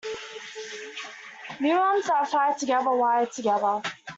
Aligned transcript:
Neurons 1.59 2.07
that 2.07 2.27
fire 2.27 2.55
together 2.57 2.89
wire 2.89 3.27
together. 3.27 3.83